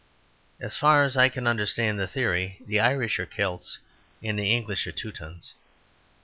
[0.59, 3.77] As far as I can understand the theory, the Irish are Celts
[4.23, 5.53] and the English are Teutons.